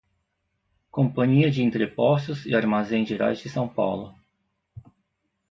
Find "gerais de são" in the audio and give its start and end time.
3.07-3.67